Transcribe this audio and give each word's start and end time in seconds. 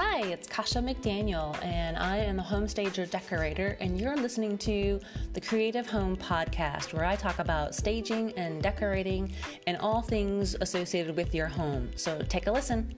Hi, 0.00 0.20
it's 0.20 0.46
Kasha 0.46 0.78
McDaniel, 0.78 1.60
and 1.64 1.96
I 1.96 2.18
am 2.18 2.38
a 2.38 2.42
home 2.42 2.68
stager 2.68 3.04
decorator, 3.04 3.76
and 3.80 4.00
you're 4.00 4.16
listening 4.16 4.56
to 4.58 5.00
the 5.32 5.40
Creative 5.40 5.88
Home 5.90 6.16
Podcast, 6.16 6.92
where 6.92 7.04
I 7.04 7.16
talk 7.16 7.40
about 7.40 7.74
staging 7.74 8.30
and 8.36 8.62
decorating 8.62 9.32
and 9.66 9.76
all 9.78 10.00
things 10.00 10.54
associated 10.60 11.16
with 11.16 11.34
your 11.34 11.48
home. 11.48 11.90
So 11.96 12.22
take 12.28 12.46
a 12.46 12.52
listen. 12.52 12.94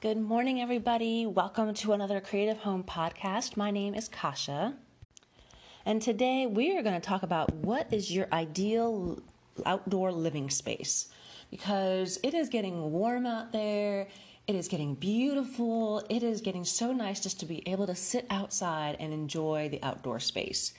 Good 0.00 0.18
morning, 0.18 0.60
everybody. 0.60 1.26
Welcome 1.26 1.74
to 1.74 1.92
another 1.92 2.20
Creative 2.20 2.58
Home 2.58 2.82
Podcast. 2.82 3.56
My 3.56 3.70
name 3.70 3.94
is 3.94 4.08
Kasha. 4.08 4.74
And 5.86 6.02
today 6.02 6.44
we 6.44 6.76
are 6.76 6.82
going 6.82 7.00
to 7.00 7.06
talk 7.08 7.22
about 7.22 7.54
what 7.54 7.92
is 7.92 8.10
your 8.10 8.26
ideal 8.32 9.22
outdoor 9.64 10.10
living 10.10 10.50
space 10.50 11.06
because 11.52 12.18
it 12.22 12.32
is 12.32 12.48
getting 12.48 12.90
warm 12.90 13.26
out 13.26 13.52
there. 13.52 14.08
It 14.46 14.54
is 14.54 14.68
getting 14.68 14.94
beautiful. 14.94 16.02
It 16.08 16.22
is 16.22 16.40
getting 16.40 16.64
so 16.64 16.94
nice 16.94 17.20
just 17.20 17.38
to 17.40 17.46
be 17.46 17.62
able 17.68 17.86
to 17.88 17.94
sit 17.94 18.26
outside 18.30 18.96
and 18.98 19.12
enjoy 19.12 19.68
the 19.68 19.80
outdoor 19.82 20.18
space. 20.18 20.72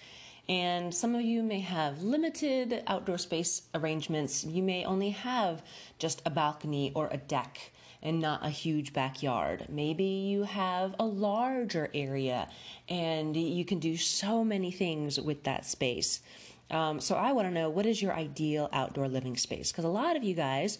And 0.50 0.92
some 0.92 1.14
of 1.14 1.22
you 1.22 1.44
may 1.44 1.60
have 1.60 2.02
limited 2.02 2.84
outdoor 2.88 3.20
space 3.20 3.62
arrangements. 3.76 4.44
You 4.44 4.64
may 4.64 4.84
only 4.84 5.12
have 5.12 5.62
just 6.00 6.24
a 6.26 6.32
balcony 6.32 6.92
or 6.96 7.08
a 7.12 7.18
deck 7.18 7.72
and 8.02 8.20
not 8.20 8.44
a 8.44 8.50
huge 8.50 8.94
backyard. 8.94 9.68
Maybe 9.70 10.04
you 10.04 10.42
have 10.42 10.96
a 11.00 11.06
larger 11.06 11.92
area 11.94 12.50
and 12.90 13.38
you 13.38 13.64
can 13.64 13.78
do 13.78 13.96
so 13.96 14.44
many 14.44 14.72
things 14.72 15.20
with 15.20 15.44
that 15.44 15.68
space. 15.68 16.22
Um, 16.72 17.00
so 17.00 17.16
I 17.16 17.32
want 17.34 17.48
to 17.48 17.54
know 17.54 17.70
what 17.70 17.86
is 17.86 18.02
your 18.02 18.14
ideal 18.14 18.70
outdoor 18.74 19.08
living 19.08 19.38
space? 19.38 19.72
Because 19.72 19.86
a 19.86 19.90
lot 19.90 20.16
of 20.16 20.24
you 20.24 20.34
guys 20.34 20.80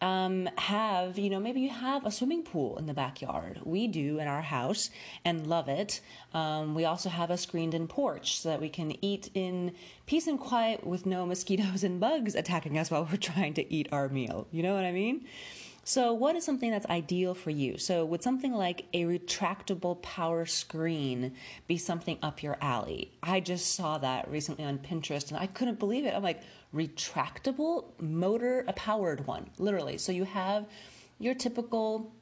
um, 0.00 0.48
have, 0.58 1.18
you 1.18 1.28
know, 1.30 1.40
maybe 1.40 1.60
you 1.60 1.70
have 1.70 2.06
a 2.06 2.10
swimming 2.10 2.42
pool 2.42 2.78
in 2.78 2.86
the 2.86 2.94
backyard. 2.94 3.60
We 3.64 3.88
do 3.88 4.18
in 4.18 4.28
our 4.28 4.42
house 4.42 4.90
and 5.24 5.46
love 5.46 5.68
it. 5.68 6.00
Um, 6.32 6.74
we 6.74 6.84
also 6.84 7.08
have 7.08 7.30
a 7.30 7.36
screened 7.36 7.74
in 7.74 7.88
porch 7.88 8.38
so 8.38 8.48
that 8.50 8.60
we 8.60 8.68
can 8.68 9.02
eat 9.04 9.30
in 9.34 9.74
peace 10.06 10.26
and 10.26 10.38
quiet 10.38 10.86
with 10.86 11.04
no 11.04 11.26
mosquitoes 11.26 11.82
and 11.82 11.98
bugs 11.98 12.34
attacking 12.34 12.78
us 12.78 12.90
while 12.90 13.08
we're 13.10 13.16
trying 13.20 13.54
to 13.54 13.72
eat 13.72 13.88
our 13.90 14.08
meal. 14.08 14.46
You 14.52 14.62
know 14.62 14.74
what 14.74 14.84
I 14.84 14.92
mean? 14.92 15.26
So, 15.88 16.12
what 16.12 16.36
is 16.36 16.44
something 16.44 16.70
that's 16.70 16.84
ideal 16.84 17.32
for 17.32 17.48
you? 17.48 17.78
So, 17.78 18.04
would 18.04 18.22
something 18.22 18.52
like 18.52 18.84
a 18.92 19.04
retractable 19.04 20.02
power 20.02 20.44
screen 20.44 21.32
be 21.66 21.78
something 21.78 22.18
up 22.22 22.42
your 22.42 22.58
alley? 22.60 23.10
I 23.22 23.40
just 23.40 23.74
saw 23.74 23.96
that 23.96 24.30
recently 24.30 24.66
on 24.66 24.80
Pinterest 24.80 25.28
and 25.28 25.38
I 25.38 25.46
couldn't 25.46 25.78
believe 25.78 26.04
it. 26.04 26.14
I'm 26.14 26.22
like, 26.22 26.42
retractable 26.74 27.86
motor 27.98 28.66
a 28.68 28.74
powered 28.74 29.26
one, 29.26 29.48
literally. 29.56 29.96
So, 29.96 30.12
you 30.12 30.24
have 30.24 30.66
your 31.18 31.32
typical 31.32 32.12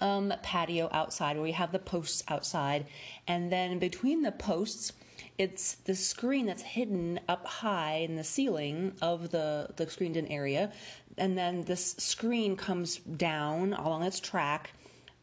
um, 0.00 0.32
patio 0.44 0.88
outside 0.92 1.36
where 1.36 1.48
you 1.48 1.54
have 1.54 1.72
the 1.72 1.80
posts 1.80 2.22
outside, 2.28 2.86
and 3.26 3.50
then 3.50 3.80
between 3.80 4.22
the 4.22 4.30
posts, 4.30 4.92
it's 5.38 5.74
the 5.74 5.94
screen 5.94 6.46
that's 6.46 6.62
hidden 6.62 7.20
up 7.28 7.46
high 7.46 7.96
in 7.96 8.16
the 8.16 8.24
ceiling 8.24 8.94
of 9.00 9.30
the, 9.30 9.68
the 9.76 9.88
screened 9.88 10.16
in 10.16 10.26
area. 10.26 10.72
And 11.18 11.36
then 11.36 11.62
this 11.62 11.94
screen 11.98 12.56
comes 12.56 12.96
down 12.96 13.72
along 13.72 14.02
its 14.04 14.20
track 14.20 14.72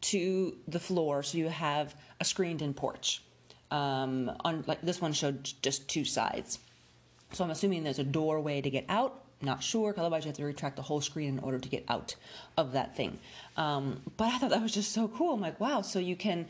to 0.00 0.56
the 0.66 0.80
floor. 0.80 1.22
So 1.22 1.38
you 1.38 1.48
have 1.48 1.94
a 2.20 2.24
screened 2.24 2.62
in 2.62 2.74
porch. 2.74 3.22
Um, 3.70 4.32
on 4.44 4.64
like 4.66 4.80
this 4.80 5.00
one 5.00 5.12
showed 5.12 5.50
just 5.62 5.88
two 5.88 6.04
sides. 6.04 6.58
So 7.32 7.44
I'm 7.44 7.50
assuming 7.50 7.84
there's 7.84 7.98
a 7.98 8.04
doorway 8.04 8.60
to 8.60 8.70
get 8.70 8.86
out. 8.88 9.22
Not 9.40 9.62
sure, 9.62 9.94
otherwise 9.96 10.24
you 10.24 10.30
have 10.30 10.36
to 10.38 10.44
retract 10.44 10.76
the 10.76 10.82
whole 10.82 11.00
screen 11.00 11.38
in 11.38 11.44
order 11.44 11.58
to 11.58 11.68
get 11.68 11.84
out 11.88 12.16
of 12.56 12.72
that 12.72 12.96
thing. 12.96 13.20
Um, 13.56 14.00
but 14.16 14.32
I 14.32 14.38
thought 14.38 14.50
that 14.50 14.62
was 14.62 14.74
just 14.74 14.90
so 14.90 15.06
cool. 15.06 15.34
I'm 15.34 15.40
like, 15.40 15.60
wow, 15.60 15.82
so 15.82 16.00
you 16.00 16.16
can 16.16 16.48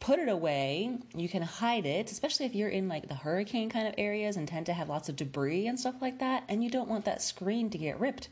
put 0.00 0.18
it 0.18 0.28
away. 0.28 0.98
You 1.14 1.28
can 1.28 1.42
hide 1.42 1.86
it, 1.86 2.10
especially 2.10 2.46
if 2.46 2.54
you're 2.54 2.68
in 2.68 2.88
like 2.88 3.08
the 3.08 3.14
hurricane 3.14 3.70
kind 3.70 3.88
of 3.88 3.94
areas 3.98 4.36
and 4.36 4.46
tend 4.46 4.66
to 4.66 4.72
have 4.72 4.88
lots 4.88 5.08
of 5.08 5.16
debris 5.16 5.66
and 5.66 5.78
stuff 5.78 5.96
like 6.00 6.18
that, 6.20 6.44
and 6.48 6.62
you 6.62 6.70
don't 6.70 6.88
want 6.88 7.04
that 7.04 7.22
screen 7.22 7.70
to 7.70 7.78
get 7.78 7.98
ripped. 7.98 8.28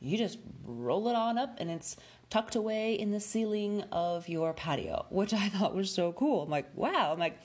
You 0.00 0.16
just 0.16 0.38
roll 0.64 1.08
it 1.08 1.16
on 1.16 1.38
up 1.38 1.56
and 1.58 1.70
it's 1.70 1.96
tucked 2.30 2.54
away 2.54 2.94
in 2.94 3.10
the 3.10 3.20
ceiling 3.20 3.82
of 3.90 4.28
your 4.28 4.52
patio, 4.52 5.06
which 5.10 5.32
I 5.32 5.48
thought 5.48 5.74
was 5.74 5.90
so 5.90 6.12
cool. 6.12 6.42
I'm 6.42 6.50
like, 6.50 6.66
wow. 6.74 7.12
I'm 7.12 7.18
like, 7.18 7.38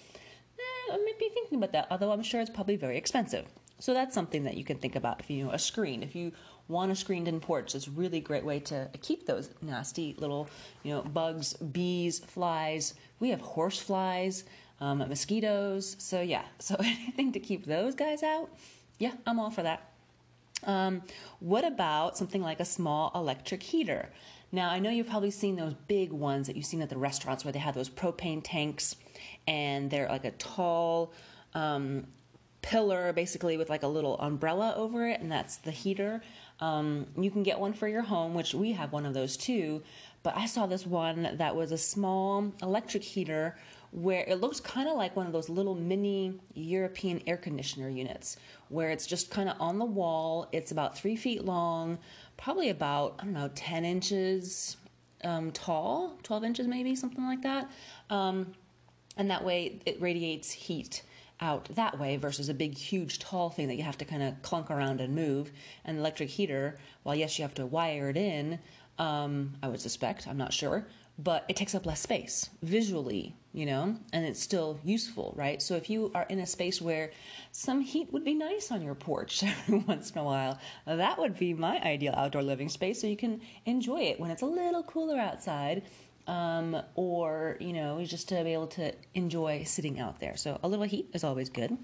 eh, 0.59 0.94
I 0.94 0.97
might 0.97 1.19
be 1.19 1.29
thinking 1.33 1.57
about 1.57 1.72
that, 1.72 1.88
although 1.89 2.12
I'm 2.12 2.23
sure 2.23 2.41
it's 2.41 2.50
probably 2.50 2.75
very 2.75 2.97
expensive. 2.97 3.45
So 3.79 3.94
that's 3.94 4.13
something 4.13 4.44
that 4.44 4.56
you 4.56 4.63
can 4.63 4.78
think 4.78 4.95
about 4.95 5.19
if 5.19 5.29
you 5.29 5.45
know 5.45 5.51
a 5.51 5.59
screen. 5.59 6.03
If 6.03 6.16
you 6.16 6.31
want 6.73 6.91
a 6.91 6.95
screened 6.95 7.28
in 7.28 7.39
porch, 7.39 7.73
it's 7.73 7.88
a 7.88 7.91
really 7.91 8.19
great 8.19 8.44
way 8.44 8.59
to 8.59 8.89
keep 9.01 9.25
those 9.25 9.50
nasty 9.61 10.16
little, 10.17 10.50
you 10.84 10.94
know, 10.94 11.01
bugs, 11.01 11.53
bees, 11.53 12.19
flies. 12.19 12.94
We 13.19 13.29
have 13.29 13.39
horse 13.39 13.79
flies, 13.79 14.44
um, 14.81 14.97
mosquitoes. 14.97 15.95
So 16.00 16.22
yeah, 16.22 16.44
so 16.59 16.75
anything 16.79 17.31
to 17.31 17.39
keep 17.39 17.66
those 17.66 17.95
guys 17.95 18.23
out. 18.23 18.50
Yeah, 19.00 19.13
I'm 19.25 19.39
all 19.39 19.50
for 19.50 19.63
that. 19.63 19.89
Um, 20.66 21.01
what 21.39 21.66
about 21.66 22.17
something 22.17 22.41
like 22.41 22.59
a 22.59 22.66
small 22.66 23.12
electric 23.16 23.63
heater? 23.63 24.09
Now, 24.51 24.69
I 24.69 24.79
know 24.79 24.91
you've 24.91 25.09
probably 25.09 25.31
seen 25.31 25.56
those 25.56 25.73
big 25.88 26.12
ones 26.12 26.47
that 26.47 26.56
you've 26.56 26.66
seen 26.66 26.81
at 26.81 26.89
the 26.89 26.97
restaurants 26.97 27.44
where 27.44 27.51
they 27.51 27.59
have 27.59 27.73
those 27.73 27.89
propane 27.89 28.41
tanks 28.44 28.95
and 29.47 29.89
they're 29.89 30.07
like 30.07 30.25
a 30.25 30.31
tall 30.31 31.12
um, 31.56 32.06
pillar 32.62 33.13
basically 33.13 33.57
with 33.57 33.69
like 33.69 33.83
a 33.83 33.88
little 33.88 34.17
umbrella 34.19 34.73
over 34.75 35.07
it, 35.07 35.19
and 35.22 35.31
that's 35.31 35.57
the 35.57 35.72
heater. 35.72 36.22
Um, 36.59 37.08
you 37.18 37.31
can 37.31 37.44
get 37.44 37.59
one 37.59 37.74
for 37.74 37.88
your 37.88 38.03
home, 38.03 38.34
which 38.34 38.53
we 38.53 38.74
have 38.74 38.91
one 38.94 39.06
of 39.06 39.14
those 39.14 39.36
too. 39.38 39.81
But 40.24 40.38
I 40.38 40.46
saw 40.46 40.66
this 40.66 40.86
one 40.86 41.36
that 41.36 41.56
was 41.56 41.72
a 41.72 41.78
small 41.78 42.53
electric 42.62 43.03
heater 43.03 43.58
where 43.91 44.24
it 44.28 44.41
looks 44.41 44.59
kind 44.59 44.90
of 44.90 44.96
like 44.96 45.16
one 45.16 45.28
of 45.28 45.34
those 45.34 45.50
little 45.50 45.75
mini 45.75 46.40
European 46.56 47.22
air 47.28 47.38
conditioner 47.38 47.90
units, 47.90 48.38
where 48.69 48.90
it's 48.90 49.06
just 49.06 49.30
kind 49.30 49.50
of 49.50 49.56
on 49.59 49.78
the 49.78 49.86
wall. 49.86 50.47
It's 50.52 50.72
about 50.72 50.97
three 50.97 51.16
feet 51.16 51.46
long, 51.46 52.00
probably 52.38 52.69
about, 52.69 53.16
I 53.19 53.25
don't 53.25 53.34
know, 53.34 53.52
10 53.53 53.86
inches 53.86 54.78
um, 55.24 55.52
tall, 55.52 56.18
12 56.24 56.44
inches 56.44 56.68
maybe, 56.68 56.96
something 56.96 57.24
like 57.24 57.44
that. 57.44 57.69
Um, 58.09 58.53
and 59.16 59.30
that 59.30 59.44
way 59.44 59.80
it 59.86 60.02
radiates 60.02 60.52
heat 60.52 61.03
out 61.39 61.69
that 61.75 61.99
way 61.99 62.17
versus 62.17 62.49
a 62.49 62.53
big, 62.53 62.75
huge, 62.75 63.19
tall 63.19 63.49
thing 63.49 63.67
that 63.67 63.75
you 63.75 63.83
have 63.83 63.97
to 63.97 64.05
kind 64.05 64.23
of 64.23 64.41
clunk 64.41 64.71
around 64.71 65.01
and 65.01 65.16
move. 65.16 65.51
An 65.85 65.97
electric 65.97 66.29
heater, 66.29 66.77
while 67.03 67.16
yes, 67.16 67.38
you 67.38 67.44
have 67.44 67.55
to 67.55 67.66
wire 67.66 68.09
it 68.09 68.17
in, 68.17 68.59
um, 68.99 69.53
I 69.61 69.67
would 69.67 69.81
suspect, 69.81 70.27
I'm 70.27 70.38
not 70.38 70.53
sure, 70.53 70.85
but 71.17 71.45
it 71.47 71.55
takes 71.55 71.75
up 71.75 71.85
less 71.85 72.01
space 72.01 72.49
visually, 72.61 73.35
you 73.53 73.66
know, 73.66 73.97
and 74.11 74.25
it's 74.25 74.41
still 74.41 74.79
useful, 74.83 75.33
right? 75.35 75.61
So 75.61 75.75
if 75.75 75.89
you 75.89 76.11
are 76.16 76.25
in 76.29 76.39
a 76.39 76.47
space 76.47 76.81
where 76.81 77.11
some 77.51 77.81
heat 77.81 78.11
would 78.11 78.23
be 78.23 78.33
nice 78.33 78.71
on 78.71 78.81
your 78.81 78.95
porch 78.95 79.44
every 79.44 79.79
once 79.79 80.11
in 80.11 80.17
a 80.17 80.23
while, 80.23 80.59
that 80.85 81.19
would 81.19 81.38
be 81.38 81.53
my 81.53 81.79
ideal 81.81 82.13
outdoor 82.17 82.41
living 82.41 82.69
space 82.69 83.01
so 83.01 83.07
you 83.07 83.17
can 83.17 83.41
enjoy 83.65 84.01
it 84.01 84.19
when 84.19 84.31
it's 84.31 84.41
a 84.41 84.47
little 84.47 84.83
cooler 84.83 85.19
outside. 85.19 85.83
Um, 86.25 86.81
or, 86.95 87.57
you 87.59 87.73
know, 87.73 88.03
just 88.06 88.29
to 88.29 88.44
be 88.44 88.53
able 88.53 88.67
to 88.67 88.94
enjoy 89.13 89.63
sitting 89.66 90.00
out 90.00 90.22
there. 90.22 90.38
So 90.38 90.57
a 90.63 90.67
little 90.69 90.85
heat 90.85 91.09
is 91.13 91.23
always 91.23 91.50
good. 91.50 91.78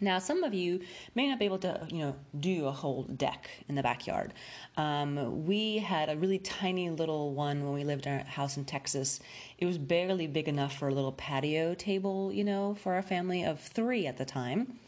Now, 0.00 0.20
some 0.20 0.44
of 0.44 0.54
you 0.54 0.80
may 1.14 1.28
not 1.28 1.40
be 1.40 1.44
able 1.44 1.58
to, 1.58 1.86
you 1.90 1.98
know, 1.98 2.16
do 2.38 2.66
a 2.66 2.70
whole 2.70 3.02
deck 3.02 3.50
in 3.68 3.74
the 3.74 3.82
backyard. 3.82 4.32
Um, 4.76 5.44
we 5.44 5.78
had 5.78 6.08
a 6.08 6.16
really 6.16 6.38
tiny 6.38 6.88
little 6.88 7.34
one 7.34 7.64
when 7.64 7.74
we 7.74 7.82
lived 7.82 8.06
in 8.06 8.12
our 8.12 8.24
house 8.24 8.56
in 8.56 8.64
Texas. 8.64 9.18
It 9.58 9.66
was 9.66 9.76
barely 9.76 10.28
big 10.28 10.46
enough 10.46 10.78
for 10.78 10.88
a 10.88 10.94
little 10.94 11.12
patio 11.12 11.74
table, 11.74 12.32
you 12.32 12.44
know, 12.44 12.76
for 12.76 12.94
our 12.94 13.02
family 13.02 13.42
of 13.42 13.60
three 13.60 14.06
at 14.06 14.18
the 14.18 14.24
time. 14.24 14.78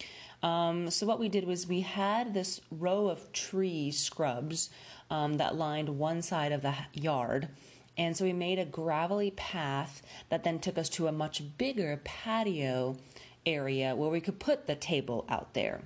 Um, 0.42 0.90
so 0.90 1.06
what 1.06 1.18
we 1.18 1.28
did 1.28 1.44
was 1.44 1.66
we 1.66 1.80
had 1.80 2.32
this 2.32 2.60
row 2.70 3.08
of 3.08 3.32
tree 3.32 3.90
scrubs 3.90 4.70
um, 5.10 5.38
that 5.38 5.56
lined 5.56 5.88
one 5.98 6.22
side 6.22 6.52
of 6.52 6.62
the 6.62 6.74
yard. 6.94 7.48
And 8.00 8.16
so 8.16 8.24
we 8.24 8.32
made 8.32 8.58
a 8.58 8.64
gravelly 8.64 9.30
path 9.32 10.00
that 10.30 10.42
then 10.42 10.58
took 10.58 10.78
us 10.78 10.88
to 10.88 11.06
a 11.06 11.12
much 11.12 11.42
bigger 11.58 12.00
patio 12.02 12.96
area 13.44 13.94
where 13.94 14.08
we 14.08 14.22
could 14.22 14.38
put 14.38 14.66
the 14.66 14.74
table 14.74 15.26
out 15.28 15.52
there 15.52 15.82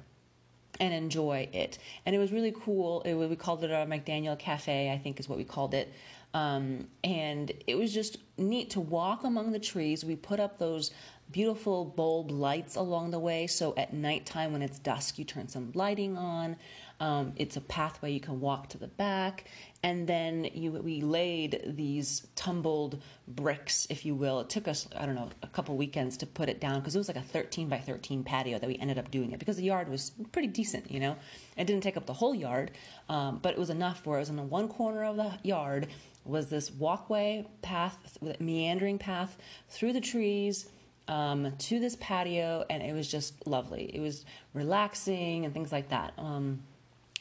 and 0.79 0.95
enjoy 0.95 1.49
it. 1.53 1.77
And 2.07 2.15
it 2.15 2.21
was 2.21 2.31
really 2.31 2.55
cool. 2.57 3.03
It, 3.03 3.15
we 3.15 3.35
called 3.35 3.65
it 3.65 3.73
our 3.73 3.85
McDaniel 3.85 4.39
Cafe, 4.39 4.93
I 4.93 4.97
think 4.97 5.19
is 5.19 5.29
what 5.29 5.39
we 5.39 5.45
called 5.45 5.75
it. 5.75 5.93
Um, 6.35 6.87
and 7.03 7.51
it 7.67 7.77
was 7.77 7.93
just 7.93 8.19
neat 8.39 8.71
to 8.71 8.81
walk 8.81 9.25
among 9.25 9.51
the 9.51 9.59
trees. 9.59 10.05
We 10.05 10.15
put 10.15 10.39
up 10.39 10.61
those 10.61 10.93
beautiful 11.33 11.85
bulb 11.85 12.31
lights 12.31 12.77
along 12.77 13.11
the 13.11 13.19
way. 13.19 13.49
So 13.49 13.75
at 13.77 13.93
nighttime, 13.93 14.53
when 14.53 14.63
it's 14.63 14.79
dusk, 14.79 15.19
you 15.19 15.25
turn 15.25 15.49
some 15.49 15.73
lighting 15.75 16.17
on. 16.17 16.55
Um, 17.01 17.33
it's 17.37 17.57
a 17.57 17.61
pathway 17.61 18.13
you 18.13 18.21
can 18.21 18.41
walk 18.41 18.69
to 18.71 18.79
the 18.79 18.87
back, 18.87 19.45
and 19.83 20.07
then 20.07 20.49
you, 20.55 20.73
we 20.73 21.01
laid 21.01 21.63
these 21.67 22.27
tumbled 22.37 23.03
bricks, 23.27 23.87
if 23.91 24.07
you 24.07 24.15
will. 24.15 24.41
It 24.41 24.49
took 24.49 24.69
us, 24.69 24.89
I 24.97 25.05
don't 25.05 25.15
know, 25.15 25.31
a 25.43 25.49
couple 25.49 25.77
weekends 25.77 26.17
to 26.19 26.27
put 26.27 26.49
it 26.49 26.61
down 26.61 26.81
because 26.81 26.95
it 26.95 26.99
was 26.99 27.09
like 27.09 27.17
a 27.17 27.23
13 27.23 27.69
by 27.69 27.79
13 27.79 28.25
patio 28.25 28.59
that 28.59 28.67
we 28.67 28.77
ended 28.79 28.99
up 28.99 29.11
doing 29.11 29.33
it 29.33 29.39
because 29.39 29.57
the 29.57 29.65
yard 29.65 29.89
was 29.89 30.13
pretty 30.33 30.49
decent, 30.49 30.91
you 30.91 31.01
know. 31.01 31.17
It 31.57 31.67
didn't 31.67 31.83
take 31.83 31.97
up 31.97 32.07
the 32.07 32.15
whole 32.15 32.35
yard, 32.35 32.71
um, 33.09 33.41
but 33.43 33.53
it 33.53 33.59
was 33.59 33.71
enough 33.71 34.03
for 34.03 34.17
it 34.17 34.21
was 34.21 34.31
in 34.31 34.37
the 34.37 34.43
one 34.43 34.69
corner 34.69 35.05
of 35.05 35.17
the 35.17 35.39
yard 35.43 35.89
was 36.25 36.49
this 36.49 36.71
walkway 36.71 37.47
path, 37.61 38.19
meandering 38.41 38.99
path 38.99 39.37
through 39.69 39.93
the 39.93 40.01
trees 40.01 40.67
um, 41.09 41.53
to 41.59 41.79
this 41.79 41.97
patio, 42.01 42.65
and 42.71 42.83
it 42.83 42.95
was 42.95 43.11
just 43.11 43.47
lovely. 43.47 43.91
It 43.95 44.01
was 44.01 44.25
relaxing 44.55 45.45
and 45.45 45.53
things 45.53 45.71
like 45.71 45.91
that. 45.91 46.15
Um, 46.17 46.63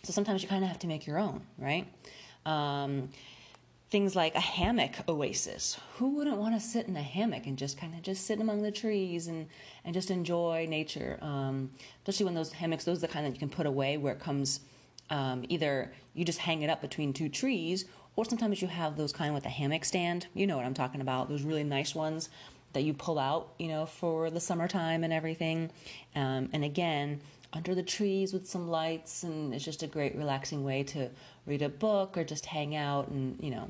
so 0.03 0.11
sometimes 0.11 0.43
you 0.43 0.49
kind 0.49 0.63
of 0.63 0.69
have 0.69 0.79
to 0.79 0.87
make 0.87 1.07
your 1.07 1.17
own, 1.17 1.41
right? 1.57 1.87
Um, 2.45 3.09
things 3.89 4.15
like 4.15 4.35
a 4.35 4.39
hammock 4.39 4.95
oasis. 5.07 5.79
Who 5.97 6.15
wouldn't 6.15 6.37
want 6.37 6.55
to 6.55 6.59
sit 6.59 6.87
in 6.87 6.97
a 6.97 7.01
hammock 7.01 7.45
and 7.45 7.57
just 7.57 7.77
kind 7.77 7.93
of 7.93 8.01
just 8.01 8.25
sit 8.25 8.41
among 8.41 8.63
the 8.63 8.71
trees 8.71 9.27
and, 9.27 9.47
and 9.85 9.93
just 9.93 10.11
enjoy 10.11 10.65
nature? 10.67 11.19
Um, 11.21 11.71
especially 11.99 12.25
when 12.25 12.33
those 12.35 12.51
hammocks, 12.51 12.83
those 12.83 12.97
are 12.97 13.07
the 13.07 13.07
kind 13.07 13.25
that 13.25 13.33
you 13.33 13.39
can 13.39 13.49
put 13.49 13.65
away 13.65 13.97
where 13.97 14.13
it 14.13 14.19
comes 14.19 14.61
um, 15.09 15.45
either 15.47 15.93
you 16.13 16.25
just 16.25 16.39
hang 16.39 16.61
it 16.63 16.69
up 16.69 16.81
between 16.81 17.13
two 17.13 17.29
trees, 17.29 17.85
or 18.15 18.25
sometimes 18.25 18.61
you 18.61 18.67
have 18.67 18.97
those 18.97 19.13
kind 19.13 19.33
with 19.33 19.45
a 19.45 19.49
hammock 19.49 19.85
stand. 19.85 20.27
You 20.33 20.47
know 20.47 20.57
what 20.57 20.65
I'm 20.65 20.73
talking 20.73 21.01
about, 21.01 21.29
those 21.29 21.43
really 21.43 21.63
nice 21.63 21.93
ones 21.95 22.29
that 22.73 22.81
you 22.81 22.93
pull 22.93 23.19
out, 23.19 23.53
you 23.59 23.67
know, 23.67 23.85
for 23.85 24.29
the 24.29 24.39
summertime 24.39 25.03
and 25.03 25.13
everything. 25.13 25.71
Um, 26.15 26.49
and 26.51 26.63
again, 26.63 27.21
under 27.53 27.73
the 27.75 27.83
trees 27.83 28.33
with 28.33 28.47
some 28.47 28.67
lights, 28.67 29.23
and 29.23 29.53
it's 29.53 29.63
just 29.63 29.83
a 29.83 29.87
great 29.87 30.15
relaxing 30.15 30.63
way 30.63 30.83
to 30.83 31.09
read 31.45 31.61
a 31.61 31.69
book 31.69 32.17
or 32.17 32.23
just 32.23 32.47
hang 32.47 32.75
out 32.75 33.07
and, 33.07 33.41
you 33.41 33.51
know, 33.51 33.69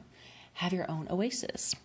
have 0.54 0.74
your 0.74 0.90
own 0.90 1.08
oasis. 1.10 1.76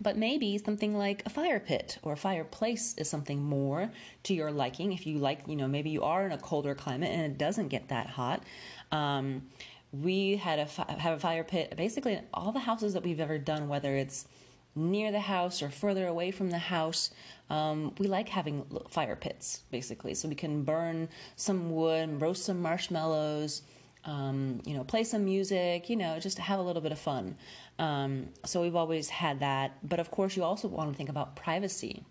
But 0.00 0.18
maybe 0.18 0.58
something 0.58 0.94
like 0.94 1.22
a 1.24 1.30
fire 1.30 1.58
pit 1.58 1.98
or 2.02 2.12
a 2.12 2.16
fireplace 2.16 2.94
is 2.98 3.08
something 3.08 3.42
more 3.42 3.90
to 4.24 4.34
your 4.34 4.50
liking. 4.50 4.92
If 4.92 5.06
you 5.06 5.18
like, 5.18 5.40
you 5.46 5.56
know, 5.56 5.66
maybe 5.66 5.88
you 5.88 6.02
are 6.02 6.26
in 6.26 6.32
a 6.32 6.38
colder 6.38 6.74
climate 6.74 7.10
and 7.10 7.22
it 7.22 7.38
doesn't 7.38 7.68
get 7.68 7.88
that 7.88 8.08
hot. 8.08 8.42
Um, 8.92 9.42
we 9.92 10.36
had 10.36 10.58
a 10.58 10.66
fi- 10.66 10.96
have 10.98 11.16
a 11.16 11.20
fire 11.20 11.44
pit 11.44 11.74
basically 11.76 12.12
in 12.12 12.24
all 12.34 12.52
the 12.52 12.58
houses 12.60 12.92
that 12.92 13.04
we've 13.04 13.20
ever 13.20 13.38
done, 13.38 13.68
whether 13.68 13.96
it's 13.96 14.28
near 14.76 15.10
the 15.10 15.20
house 15.20 15.62
or 15.62 15.70
further 15.70 16.06
away 16.06 16.30
from 16.30 16.50
the 16.50 16.58
house. 16.58 17.10
Um, 17.48 17.94
we 17.98 18.06
like 18.06 18.28
having 18.28 18.64
fire 18.90 19.16
pits, 19.16 19.62
basically, 19.70 20.14
so 20.14 20.28
we 20.28 20.34
can 20.34 20.62
burn 20.62 21.08
some 21.36 21.70
wood, 21.70 22.20
roast 22.20 22.44
some 22.44 22.60
marshmallows, 22.60 23.62
um, 24.04 24.60
you 24.64 24.74
know, 24.74 24.84
play 24.84 25.02
some 25.02 25.24
music, 25.24 25.88
you 25.90 25.96
know, 25.96 26.20
just 26.20 26.38
have 26.38 26.58
a 26.58 26.62
little 26.62 26.82
bit 26.82 26.92
of 26.92 26.98
fun. 26.98 27.36
Um, 27.78 28.28
so 28.44 28.62
we've 28.62 28.76
always 28.76 29.08
had 29.08 29.40
that. 29.40 29.78
But 29.82 29.98
of 29.98 30.10
course, 30.10 30.36
you 30.36 30.44
also 30.44 30.68
want 30.68 30.90
to 30.90 30.96
think 30.96 31.08
about 31.08 31.34
privacy. 31.34 32.04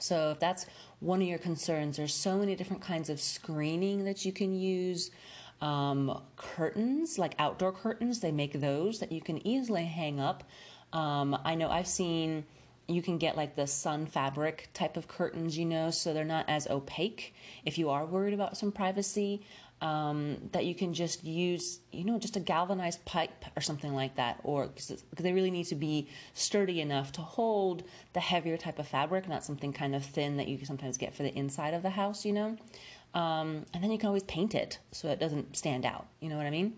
So 0.00 0.30
if 0.30 0.38
that's 0.38 0.66
one 1.00 1.22
of 1.22 1.28
your 1.28 1.38
concerns, 1.38 1.96
there's 1.96 2.14
so 2.14 2.36
many 2.38 2.54
different 2.54 2.82
kinds 2.82 3.08
of 3.08 3.20
screening 3.20 4.04
that 4.04 4.24
you 4.24 4.32
can 4.32 4.58
use. 4.58 5.10
Um, 5.60 6.22
curtains, 6.36 7.18
like 7.18 7.34
outdoor 7.38 7.72
curtains, 7.72 8.20
they 8.20 8.30
make 8.30 8.60
those 8.60 9.00
that 9.00 9.10
you 9.10 9.20
can 9.20 9.44
easily 9.44 9.86
hang 9.86 10.20
up 10.20 10.44
um, 10.92 11.38
I 11.44 11.54
know 11.54 11.70
I've 11.70 11.86
seen 11.86 12.44
you 12.88 13.02
can 13.02 13.18
get 13.18 13.36
like 13.36 13.54
the 13.54 13.66
sun 13.66 14.06
fabric 14.06 14.70
type 14.72 14.96
of 14.96 15.08
curtains, 15.08 15.58
you 15.58 15.66
know, 15.66 15.90
so 15.90 16.14
they're 16.14 16.24
not 16.24 16.46
as 16.48 16.66
opaque. 16.68 17.34
If 17.64 17.76
you 17.76 17.90
are 17.90 18.06
worried 18.06 18.32
about 18.32 18.56
some 18.56 18.72
privacy, 18.72 19.42
um, 19.80 20.38
that 20.52 20.64
you 20.64 20.74
can 20.74 20.92
just 20.92 21.22
use, 21.22 21.80
you 21.92 22.04
know, 22.04 22.18
just 22.18 22.36
a 22.36 22.40
galvanized 22.40 23.04
pipe 23.04 23.44
or 23.56 23.60
something 23.60 23.94
like 23.94 24.16
that, 24.16 24.40
or 24.42 24.66
because 24.66 25.04
they 25.16 25.32
really 25.32 25.50
need 25.50 25.66
to 25.66 25.76
be 25.76 26.08
sturdy 26.34 26.80
enough 26.80 27.12
to 27.12 27.20
hold 27.20 27.84
the 28.12 28.20
heavier 28.20 28.56
type 28.56 28.78
of 28.78 28.88
fabric, 28.88 29.28
not 29.28 29.44
something 29.44 29.72
kind 29.72 29.94
of 29.94 30.04
thin 30.04 30.36
that 30.38 30.48
you 30.48 30.64
sometimes 30.64 30.98
get 30.98 31.14
for 31.14 31.22
the 31.22 31.34
inside 31.36 31.74
of 31.74 31.82
the 31.82 31.90
house, 31.90 32.24
you 32.24 32.32
know. 32.32 32.56
Um, 33.14 33.66
and 33.72 33.82
then 33.82 33.90
you 33.90 33.98
can 33.98 34.08
always 34.08 34.24
paint 34.24 34.54
it 34.54 34.78
so 34.90 35.08
it 35.08 35.20
doesn't 35.20 35.56
stand 35.56 35.86
out. 35.86 36.06
You 36.20 36.28
know 36.28 36.36
what 36.36 36.46
I 36.46 36.50
mean? 36.50 36.74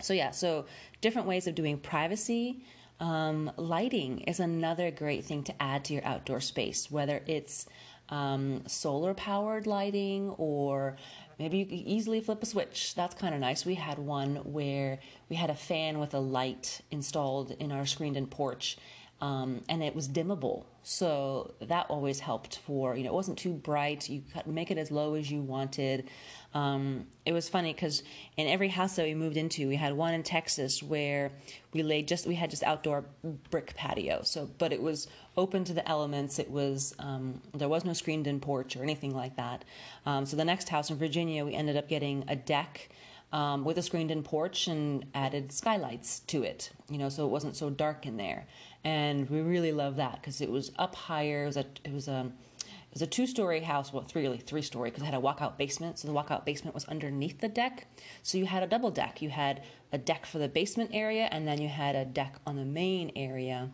So 0.00 0.12
yeah, 0.12 0.30
so 0.30 0.66
different 1.00 1.26
ways 1.26 1.46
of 1.46 1.54
doing 1.54 1.78
privacy. 1.78 2.64
Um, 3.00 3.50
lighting 3.56 4.20
is 4.20 4.40
another 4.40 4.90
great 4.90 5.24
thing 5.24 5.42
to 5.44 5.62
add 5.62 5.84
to 5.86 5.94
your 5.94 6.04
outdoor 6.04 6.40
space, 6.40 6.90
whether 6.90 7.22
it's 7.26 7.66
um, 8.10 8.62
solar 8.66 9.14
powered 9.14 9.66
lighting 9.66 10.30
or 10.36 10.96
maybe 11.38 11.58
you 11.58 11.66
can 11.66 11.78
easily 11.78 12.20
flip 12.20 12.42
a 12.42 12.46
switch. 12.46 12.94
That's 12.94 13.14
kind 13.14 13.34
of 13.34 13.40
nice. 13.40 13.64
We 13.64 13.76
had 13.76 13.98
one 13.98 14.36
where 14.36 14.98
we 15.28 15.36
had 15.36 15.48
a 15.48 15.54
fan 15.54 15.98
with 15.98 16.12
a 16.12 16.18
light 16.18 16.82
installed 16.90 17.52
in 17.52 17.72
our 17.72 17.86
screened 17.86 18.16
in 18.16 18.26
porch 18.26 18.76
um, 19.20 19.60
and 19.68 19.82
it 19.82 19.94
was 19.94 20.08
dimmable. 20.08 20.64
So 20.82 21.52
that 21.60 21.86
always 21.90 22.20
helped 22.20 22.58
for, 22.58 22.96
you 22.96 23.04
know, 23.04 23.10
it 23.10 23.14
wasn't 23.14 23.38
too 23.38 23.52
bright. 23.52 24.08
You 24.08 24.22
could 24.32 24.46
make 24.46 24.70
it 24.70 24.78
as 24.78 24.90
low 24.90 25.14
as 25.14 25.30
you 25.30 25.42
wanted. 25.42 26.08
Um, 26.54 27.06
it 27.26 27.32
was 27.32 27.48
funny 27.48 27.72
because 27.72 28.02
in 28.36 28.46
every 28.46 28.68
house 28.68 28.96
that 28.96 29.04
we 29.04 29.14
moved 29.14 29.36
into, 29.36 29.68
we 29.68 29.76
had 29.76 29.92
one 29.92 30.14
in 30.14 30.22
Texas 30.22 30.82
where 30.82 31.32
we 31.72 31.82
laid 31.82 32.08
just, 32.08 32.26
we 32.26 32.34
had 32.34 32.48
just 32.48 32.62
outdoor 32.62 33.04
brick 33.50 33.74
patio. 33.76 34.22
So, 34.22 34.50
but 34.58 34.72
it 34.72 34.82
was 34.82 35.06
open 35.36 35.64
to 35.64 35.74
the 35.74 35.86
elements. 35.86 36.38
It 36.38 36.50
was, 36.50 36.94
um, 36.98 37.42
there 37.54 37.68
was 37.68 37.84
no 37.84 37.92
screened 37.92 38.26
in 38.26 38.40
porch 38.40 38.74
or 38.74 38.82
anything 38.82 39.14
like 39.14 39.36
that. 39.36 39.64
Um, 40.06 40.24
so 40.24 40.36
the 40.36 40.46
next 40.46 40.70
house 40.70 40.90
in 40.90 40.96
Virginia, 40.96 41.44
we 41.44 41.54
ended 41.54 41.76
up 41.76 41.88
getting 41.88 42.24
a 42.26 42.36
deck 42.36 42.88
um, 43.32 43.64
with 43.64 43.78
a 43.78 43.82
screened 43.82 44.10
in 44.10 44.22
porch 44.22 44.66
and 44.66 45.04
added 45.14 45.52
skylights 45.52 46.20
to 46.20 46.42
it, 46.42 46.70
you 46.88 46.98
know, 46.98 47.08
so 47.08 47.24
it 47.26 47.30
wasn't 47.30 47.56
so 47.56 47.70
dark 47.70 48.06
in 48.06 48.16
there. 48.16 48.46
And 48.84 49.28
we 49.28 49.40
really 49.40 49.72
loved 49.72 49.98
that 49.98 50.14
because 50.20 50.40
it 50.40 50.50
was 50.50 50.72
up 50.78 50.94
higher. 50.94 51.44
It 51.44 51.46
was 51.46 51.56
a, 51.56 51.66
it 51.84 51.92
was 51.92 52.08
a, 52.08 52.32
it 52.60 52.94
was 52.94 53.02
a 53.02 53.06
two-story 53.06 53.60
house, 53.60 53.92
well, 53.92 54.02
three 54.02 54.22
really 54.22 54.38
three-story 54.38 54.90
because 54.90 55.02
it 55.02 55.06
had 55.06 55.14
a 55.14 55.20
walkout 55.20 55.56
basement. 55.56 55.98
So 55.98 56.08
the 56.08 56.14
walkout 56.14 56.44
basement 56.44 56.74
was 56.74 56.84
underneath 56.86 57.40
the 57.40 57.48
deck. 57.48 57.86
So 58.22 58.38
you 58.38 58.46
had 58.46 58.62
a 58.62 58.66
double 58.66 58.90
deck. 58.90 59.22
You 59.22 59.30
had 59.30 59.62
a 59.92 59.98
deck 59.98 60.26
for 60.26 60.38
the 60.38 60.48
basement 60.48 60.90
area, 60.92 61.28
and 61.30 61.46
then 61.46 61.60
you 61.60 61.68
had 61.68 61.94
a 61.94 62.04
deck 62.04 62.36
on 62.46 62.56
the 62.56 62.64
main 62.64 63.12
area. 63.14 63.70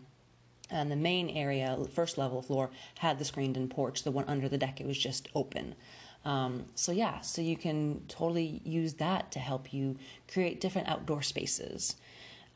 And 0.69 0.91
the 0.91 0.97
main 0.97 1.29
area, 1.29 1.77
first 1.93 2.17
level 2.17 2.41
floor, 2.41 2.69
had 2.99 3.19
the 3.19 3.25
screened-in 3.25 3.69
porch. 3.69 4.03
The 4.03 4.11
one 4.11 4.25
under 4.27 4.49
the 4.49 4.57
deck, 4.57 4.81
it 4.81 4.85
was 4.85 4.97
just 4.97 5.29
open. 5.33 5.75
Um, 6.25 6.65
so 6.75 6.91
yeah, 6.91 7.21
so 7.21 7.41
you 7.41 7.55
can 7.55 8.01
totally 8.09 8.61
use 8.65 8.95
that 8.95 9.31
to 9.31 9.39
help 9.39 9.73
you 9.73 9.97
create 10.31 10.59
different 10.59 10.89
outdoor 10.89 11.21
spaces. 11.21 11.95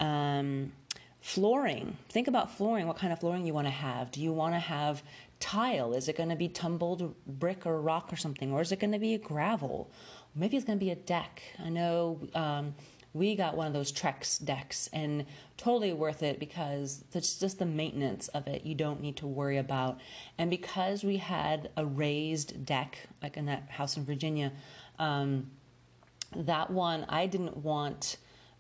Um, 0.02 0.74
flooring. 1.22 1.98
Think 2.10 2.28
about 2.28 2.58
flooring. 2.58 2.88
What 2.88 2.98
kind 2.98 3.14
of 3.14 3.20
flooring 3.20 3.46
you 3.46 3.54
want 3.54 3.68
to 3.68 3.72
have? 3.72 4.12
Do 4.12 4.22
you 4.22 4.34
want 4.34 4.56
to 4.56 4.60
have 4.60 5.04
tile? 5.40 5.94
Is 5.94 6.10
it 6.10 6.18
going 6.18 6.30
to 6.30 6.36
be 6.36 6.50
tumbled 6.50 7.16
brick 7.26 7.66
or 7.66 7.80
rock 7.80 8.12
or 8.12 8.16
something, 8.16 8.52
or 8.52 8.62
is 8.62 8.72
it 8.72 8.80
going 8.80 8.92
to 8.92 9.00
be 9.00 9.18
gravel? 9.18 9.92
Maybe 10.36 10.58
it's 10.58 10.66
going 10.66 10.80
to 10.80 10.84
be 10.84 10.92
a 10.92 10.96
deck. 10.96 11.42
I 11.64 11.70
know 11.70 12.28
um, 12.34 12.76
we 13.14 13.36
got 13.36 13.56
one 13.56 13.68
of 13.68 13.74
those 13.74 13.92
Trex 13.92 14.44
decks 14.44 14.90
and 14.94 15.26
totally 15.58 15.94
worth 15.94 16.24
it 16.24 16.40
because 16.40 17.04
it's 17.14 17.38
just 17.38 17.60
the 17.60 17.66
maintenance 17.66 18.28
of 18.30 18.48
it 18.48 18.66
you 18.66 18.74
don't 18.74 19.02
need 19.02 19.18
to 19.18 19.28
worry 19.28 19.58
about. 19.58 20.00
And 20.38 20.50
because 20.50 21.04
we 21.04 21.18
had 21.18 21.70
a 21.78 21.86
raised 21.86 22.66
deck, 22.66 22.98
like 23.22 23.38
in 23.38 23.46
that 23.46 23.70
house 23.70 23.98
in 23.98 24.06
Virginia, 24.06 24.54
um, 24.98 25.52
that 26.36 26.72
one 26.72 27.06
I 27.10 27.28
didn't 27.28 27.58
want. 27.58 28.18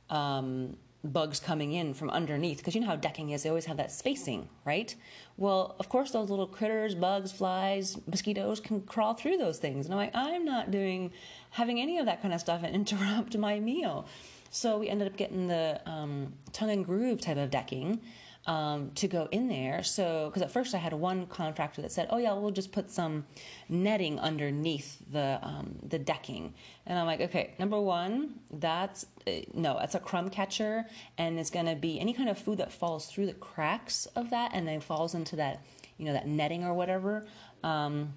Um, 0.09 0.75
bugs 1.03 1.39
coming 1.39 1.73
in 1.73 1.93
from 1.93 2.09
underneath 2.11 2.57
because 2.57 2.75
you 2.75 2.81
know 2.81 2.87
how 2.87 2.95
decking 2.95 3.31
is 3.31 3.43
they 3.43 3.49
always 3.49 3.65
have 3.65 3.77
that 3.77 3.91
spacing 3.91 4.47
right? 4.65 4.95
Well 5.37 5.75
of 5.79 5.89
course 5.89 6.11
those 6.11 6.29
little 6.29 6.47
critters 6.47 6.95
bugs 6.95 7.31
flies 7.31 7.97
mosquitoes 8.07 8.59
can 8.59 8.81
crawl 8.81 9.13
through 9.13 9.37
those 9.37 9.57
things 9.57 9.85
and 9.85 9.93
i'm 9.93 9.99
like 9.99 10.11
i'm 10.13 10.45
not 10.45 10.69
doing 10.69 11.11
having 11.51 11.79
any 11.79 11.97
of 11.97 12.05
that 12.05 12.21
kind 12.21 12.33
of 12.33 12.39
stuff 12.39 12.61
and 12.63 12.75
interrupt 12.81 13.37
my 13.37 13.59
meal. 13.59 14.05
So 14.49 14.77
we 14.77 14.89
ended 14.89 15.07
up 15.07 15.15
getting 15.15 15.47
the 15.47 15.79
um, 15.85 16.33
tongue 16.51 16.71
and 16.71 16.85
groove 16.85 17.21
type 17.21 17.37
of 17.37 17.51
decking 17.51 18.01
um, 18.47 18.91
to 18.95 19.07
go 19.07 19.27
in 19.31 19.47
there. 19.47 19.83
So, 19.83 20.27
because 20.29 20.41
at 20.41 20.51
first 20.51 20.73
I 20.73 20.79
had 20.79 20.93
one 20.93 21.27
contractor 21.27 21.81
that 21.81 21.91
said, 21.91 22.07
"Oh 22.09 22.17
yeah, 22.17 22.33
we'll 22.33 22.51
just 22.51 22.71
put 22.71 22.89
some 22.89 23.25
netting 23.69 24.19
underneath 24.19 24.97
the 25.11 25.39
um, 25.43 25.77
the 25.83 25.99
decking," 25.99 26.53
and 26.85 26.97
I'm 26.97 27.05
like, 27.05 27.21
"Okay, 27.21 27.53
number 27.59 27.79
one, 27.79 28.39
that's 28.51 29.05
uh, 29.27 29.31
no, 29.53 29.77
that's 29.79 29.95
a 29.95 29.99
crumb 29.99 30.29
catcher, 30.29 30.85
and 31.17 31.39
it's 31.39 31.51
going 31.51 31.67
to 31.67 31.75
be 31.75 31.99
any 31.99 32.13
kind 32.13 32.29
of 32.29 32.37
food 32.37 32.57
that 32.57 32.71
falls 32.71 33.05
through 33.05 33.27
the 33.27 33.33
cracks 33.33 34.07
of 34.15 34.31
that 34.31 34.51
and 34.53 34.67
then 34.67 34.79
falls 34.81 35.13
into 35.13 35.35
that, 35.35 35.63
you 35.97 36.05
know, 36.05 36.13
that 36.13 36.27
netting 36.27 36.63
or 36.63 36.73
whatever." 36.73 37.25
Um, 37.63 38.13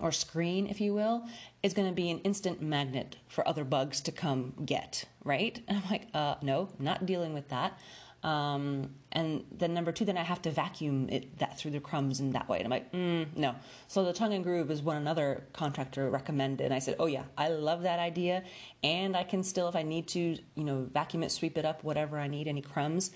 or 0.00 0.12
screen, 0.12 0.68
if 0.68 0.80
you 0.80 0.94
will, 0.94 1.26
is 1.62 1.74
going 1.74 1.88
to 1.88 1.94
be 1.94 2.08
an 2.08 2.20
instant 2.20 2.62
magnet 2.62 3.16
for 3.26 3.46
other 3.48 3.64
bugs 3.64 4.00
to 4.02 4.12
come 4.12 4.54
get, 4.64 5.04
right? 5.24 5.60
And 5.66 5.78
I'm 5.78 5.90
like, 5.90 6.06
uh, 6.14 6.36
no, 6.40 6.68
not 6.78 7.04
dealing 7.04 7.34
with 7.34 7.48
that. 7.48 7.78
Um, 8.22 8.90
and 9.12 9.44
then 9.52 9.74
number 9.74 9.92
two, 9.92 10.04
then 10.04 10.18
I 10.18 10.22
have 10.22 10.42
to 10.42 10.50
vacuum 10.50 11.08
it 11.08 11.38
that 11.38 11.58
through 11.58 11.70
the 11.70 11.80
crumbs 11.80 12.20
in 12.20 12.32
that 12.32 12.48
way. 12.48 12.58
And 12.58 12.66
I'm 12.66 12.70
like, 12.70 12.92
mm, 12.92 13.26
no. 13.36 13.54
So 13.86 14.04
the 14.04 14.12
tongue 14.12 14.34
and 14.34 14.42
groove 14.42 14.70
is 14.70 14.82
what 14.82 14.96
another 14.96 15.44
contractor 15.52 16.10
recommended. 16.10 16.64
And 16.64 16.74
I 16.74 16.80
said, 16.80 16.96
oh 16.98 17.06
yeah, 17.06 17.24
I 17.36 17.48
love 17.48 17.82
that 17.82 17.98
idea. 18.00 18.42
And 18.82 19.16
I 19.16 19.22
can 19.22 19.42
still, 19.44 19.68
if 19.68 19.76
I 19.76 19.82
need 19.82 20.08
to, 20.08 20.36
you 20.54 20.64
know, 20.64 20.88
vacuum 20.92 21.22
it, 21.22 21.30
sweep 21.30 21.56
it 21.56 21.64
up, 21.64 21.84
whatever 21.84 22.18
I 22.18 22.26
need, 22.26 22.48
any 22.48 22.62
crumbs. 22.62 23.12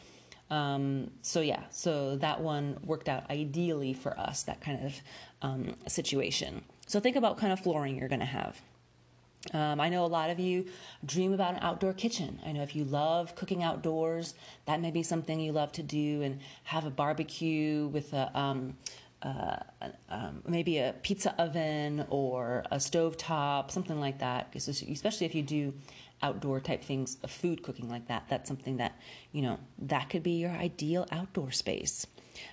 Um, 0.51 1.11
so 1.23 1.41
yeah, 1.41 1.63
so 1.71 2.17
that 2.17 2.41
one 2.41 2.79
worked 2.85 3.09
out 3.09 3.31
ideally 3.31 3.95
for 3.95 4.19
us, 4.19 4.43
that 4.45 4.61
kind 4.61 4.85
of 4.85 5.01
um, 5.41 5.75
situation. 5.89 6.63
So 6.87 7.01
think 7.01 7.17
about 7.17 7.39
kind 7.39 7.53
of 7.53 7.61
flooring 7.61 7.97
you're 7.97 8.09
going 8.09 8.21
to 8.21 8.27
have. 8.27 8.61
Um, 9.53 9.81
I 9.81 9.89
know 9.89 10.05
a 10.05 10.07
lot 10.07 10.31
of 10.31 10.39
you 10.39 10.67
dream 11.05 11.33
about 11.33 11.55
an 11.55 11.61
outdoor 11.63 11.93
kitchen. 11.93 12.41
I 12.47 12.53
know 12.53 12.63
if 12.63 12.77
you 12.77 12.85
love 12.85 13.35
cooking 13.35 13.63
outdoors, 13.63 14.35
that 14.67 14.81
may 14.81 14.91
be 14.91 15.03
something 15.03 15.41
you 15.41 15.53
love 15.53 15.73
to 15.73 15.83
do 15.83 16.23
and 16.23 16.41
have 16.65 16.87
a 16.87 16.91
barbecue 16.91 17.89
with 17.89 18.13
a 18.13 18.31
um, 18.39 18.77
uh, 19.23 19.57
um, 20.09 20.43
maybe 20.49 20.79
a 20.79 20.95
pizza 21.03 21.35
oven 21.41 22.05
or 22.11 22.65
a 22.71 22.81
stove 22.81 23.17
top, 23.17 23.71
something 23.71 24.01
like 24.01 24.19
that. 24.19 24.53
Especially 24.55 25.27
if 25.27 25.35
you 25.35 25.43
do 25.43 25.75
outdoor 26.23 26.61
type 26.61 26.83
things, 26.83 27.19
food 27.27 27.63
cooking 27.63 27.89
like 27.89 28.09
that, 28.09 28.25
that's 28.29 28.49
something 28.49 28.77
that 28.77 28.99
you 29.33 29.43
know 29.43 29.59
that 29.79 30.09
could 30.09 30.23
be 30.23 30.33
your 30.33 30.51
ideal 30.51 31.07
outdoor 31.11 31.51
space. 31.51 32.07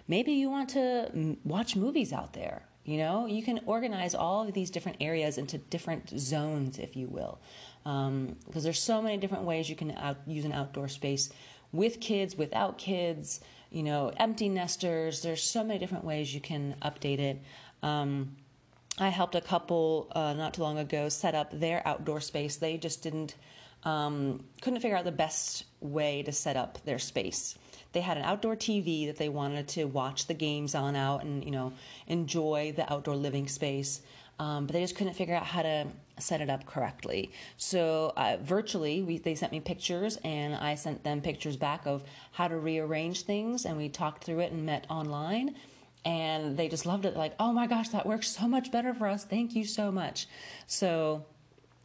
Maybe 0.08 0.34
you 0.34 0.50
want 0.50 0.70
to 0.72 1.38
watch 1.44 1.76
movies 1.76 2.12
out 2.12 2.34
there. 2.34 2.69
You 2.84 2.98
know, 2.98 3.26
you 3.28 3.44
can 3.44 3.60
organize 3.66 4.16
all 4.16 4.48
of 4.48 4.54
these 4.54 4.70
different 4.70 4.98
areas 5.02 5.38
into 5.38 5.58
different 5.58 6.18
zones, 6.18 6.80
if 6.80 6.96
you 6.96 7.08
will, 7.08 7.40
because 7.84 8.08
um, 8.08 8.38
there's 8.54 8.82
so 8.82 9.02
many 9.02 9.18
different 9.18 9.44
ways 9.44 9.70
you 9.70 9.76
can 9.76 9.92
out, 9.92 10.18
use 10.26 10.46
an 10.46 10.54
outdoor 10.54 10.88
space 10.88 11.30
with 11.72 12.00
kids, 12.00 12.36
without 12.36 12.78
kids. 12.78 13.42
You 13.72 13.84
know, 13.84 14.12
empty 14.18 14.50
nesters. 14.50 15.22
There's 15.22 15.44
so 15.44 15.64
many 15.64 15.78
different 15.78 16.04
ways 16.04 16.34
you 16.34 16.42
can 16.42 16.76
update 16.82 17.20
it. 17.20 17.40
Um, 17.84 18.36
I 18.98 19.10
helped 19.10 19.36
a 19.36 19.42
couple 19.42 20.12
uh, 20.14 20.34
not 20.34 20.56
too 20.56 20.64
long 20.64 20.80
ago 20.80 21.08
set 21.10 21.36
up 21.36 21.52
their 21.52 21.88
outdoor 21.88 22.20
space. 22.20 22.56
They 22.56 22.78
just 22.78 23.04
didn't 23.04 23.36
um, 23.84 24.44
couldn't 24.62 24.80
figure 24.82 24.98
out 24.98 25.06
the 25.06 25.12
best 25.12 25.66
way 25.80 26.24
to 26.24 26.32
set 26.32 26.58
up 26.58 26.84
their 26.84 27.00
space 27.00 27.58
they 27.92 28.02
had 28.02 28.18
an 28.18 28.24
outdoor 28.24 28.56
TV 28.56 29.08
that 29.08 29.18
they 29.18 29.30
wanted 29.30 29.68
to 29.70 29.86
watch 29.86 30.28
the 30.28 30.34
games 30.34 30.76
on 30.76 30.96
out 30.96 31.24
and 31.24 31.44
you 31.44 31.52
know 31.52 31.74
enjoy 32.08 32.74
the 32.76 32.92
outdoor 32.92 33.16
living 33.16 33.48
space. 33.48 34.02
Um, 34.40 34.68
but 34.68 34.74
they 34.74 34.82
just 34.82 34.96
couldn't 34.96 35.16
figure 35.16 35.36
out 35.36 35.46
how 35.46 35.64
to 35.64 35.88
set 36.18 36.40
it 36.40 36.50
up 36.50 36.66
correctly. 36.66 37.32
So 37.58 38.14
uh, 38.16 38.38
virtually, 38.42 39.02
we, 39.02 39.18
they 39.18 39.36
sent 39.36 39.52
me 39.52 39.60
pictures, 39.60 40.18
and 40.24 40.56
I 40.56 40.76
sent 40.76 41.04
them 41.04 41.20
pictures 41.20 41.58
back 41.58 41.86
of 41.86 42.04
how 42.32 42.48
to 42.48 42.58
rearrange 42.58 43.24
things, 43.24 43.66
and 43.66 43.76
we 43.76 43.90
talked 43.90 44.24
through 44.24 44.40
it 44.40 44.54
and 44.54 44.66
met 44.66 44.86
online. 44.90 45.56
And 46.06 46.56
they 46.56 46.70
just 46.70 46.86
loved 46.86 47.04
it. 47.04 47.18
Like, 47.18 47.34
oh 47.38 47.52
my 47.52 47.68
gosh, 47.68 47.90
that 47.90 48.06
works 48.06 48.30
so 48.30 48.48
much 48.48 48.72
better 48.72 48.94
for 48.94 49.08
us. 49.08 49.26
Thank 49.26 49.56
you 49.56 49.66
so 49.66 49.92
much. 49.92 50.28
So 50.68 51.26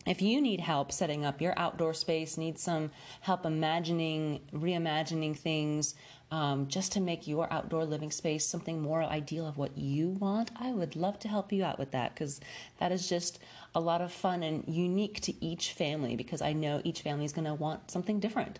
if 0.07 0.21
you 0.21 0.41
need 0.41 0.61
help 0.61 0.93
setting 0.93 1.25
up 1.25 1.41
your 1.41 1.55
outdoor 1.59 1.95
space, 1.95 2.37
need 2.37 2.59
some 2.59 2.91
help 3.21 3.47
imagining, 3.47 4.41
reimagining 4.53 5.37
things, 5.37 5.95
um, 6.31 6.67
just 6.67 6.93
to 6.93 7.01
make 7.01 7.27
your 7.27 7.51
outdoor 7.53 7.85
living 7.85 8.11
space 8.11 8.45
something 8.45 8.83
more 8.83 9.03
ideal 9.03 9.47
of 9.47 9.57
what 9.57 9.79
you 9.79 10.11
want, 10.11 10.51
I 10.57 10.73
would 10.73 10.97
love 10.97 11.19
to 11.21 11.29
help 11.29 11.53
you 11.53 11.65
out 11.65 11.79
with 11.79 11.93
that 11.93 12.15
because 12.15 12.41
that 12.81 12.91
is 12.93 13.09
just 13.09 13.39
a 13.75 13.81
lot 13.81 14.01
of 14.01 14.13
fun 14.13 14.43
and 14.43 14.65
unique 14.67 15.21
to 15.23 15.45
each 15.45 15.73
family 15.73 16.17
because 16.17 16.43
I 16.43 16.53
know 16.53 16.81
each 16.83 17.03
family 17.03 17.25
is 17.25 17.33
going 17.33 17.47
to 17.47 17.55
want 17.55 17.91
something 17.91 18.21
different. 18.21 18.59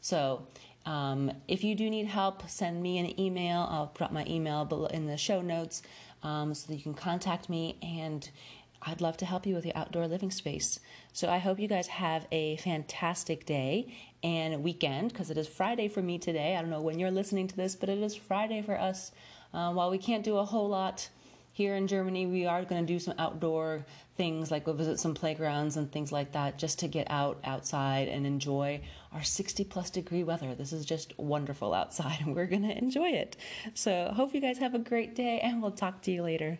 So, 0.00 0.46
um, 0.84 1.32
if 1.48 1.64
you 1.64 1.74
do 1.74 1.90
need 1.90 2.06
help, 2.06 2.48
send 2.48 2.80
me 2.80 2.98
an 2.98 3.18
email. 3.20 3.66
I'll 3.68 3.90
drop 3.96 4.12
my 4.12 4.24
email 4.28 4.88
in 4.92 5.06
the 5.06 5.16
show 5.16 5.40
notes 5.42 5.82
um, 6.22 6.54
so 6.54 6.68
that 6.68 6.76
you 6.76 6.82
can 6.82 6.94
contact 6.94 7.48
me 7.48 7.76
and 7.82 8.30
I'd 8.82 9.00
love 9.00 9.16
to 9.18 9.26
help 9.26 9.46
you 9.46 9.54
with 9.54 9.64
your 9.64 9.76
outdoor 9.76 10.06
living 10.06 10.30
space. 10.30 10.80
So 11.12 11.28
I 11.28 11.38
hope 11.38 11.58
you 11.58 11.68
guys 11.68 11.88
have 11.88 12.26
a 12.30 12.56
fantastic 12.58 13.46
day 13.46 13.94
and 14.22 14.62
weekend 14.62 15.12
because 15.12 15.30
it 15.30 15.38
is 15.38 15.48
Friday 15.48 15.88
for 15.88 16.02
me 16.02 16.18
today. 16.18 16.56
I 16.56 16.60
don't 16.60 16.70
know 16.70 16.80
when 16.80 16.98
you're 16.98 17.10
listening 17.10 17.48
to 17.48 17.56
this, 17.56 17.74
but 17.74 17.88
it 17.88 17.98
is 17.98 18.14
Friday 18.14 18.62
for 18.62 18.78
us. 18.78 19.12
Uh, 19.52 19.72
while 19.72 19.90
we 19.90 19.98
can't 19.98 20.24
do 20.24 20.36
a 20.36 20.44
whole 20.44 20.68
lot 20.68 21.08
here 21.52 21.74
in 21.74 21.86
Germany, 21.86 22.26
we 22.26 22.44
are 22.44 22.64
going 22.64 22.84
to 22.84 22.92
do 22.92 22.98
some 22.98 23.14
outdoor 23.18 23.86
things 24.16 24.50
like 24.50 24.66
we'll 24.66 24.76
visit 24.76 25.00
some 25.00 25.14
playgrounds 25.14 25.76
and 25.76 25.90
things 25.90 26.12
like 26.12 26.32
that 26.32 26.58
just 26.58 26.80
to 26.80 26.88
get 26.88 27.06
out 27.10 27.38
outside 27.44 28.08
and 28.08 28.26
enjoy 28.26 28.80
our 29.12 29.22
60 29.22 29.64
plus 29.64 29.90
degree 29.90 30.22
weather. 30.22 30.54
This 30.54 30.72
is 30.72 30.84
just 30.84 31.18
wonderful 31.18 31.72
outside 31.72 32.18
and 32.24 32.34
we're 32.34 32.46
going 32.46 32.68
to 32.68 32.76
enjoy 32.76 33.08
it. 33.08 33.36
So, 33.74 34.12
hope 34.14 34.34
you 34.34 34.40
guys 34.40 34.58
have 34.58 34.74
a 34.74 34.78
great 34.78 35.14
day 35.14 35.40
and 35.40 35.62
we'll 35.62 35.70
talk 35.70 36.02
to 36.02 36.10
you 36.10 36.22
later. 36.22 36.58